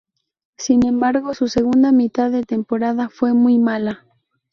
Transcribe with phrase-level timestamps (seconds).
[0.57, 4.03] Sin embargo, su segunda mitad de temporada fue muy mala.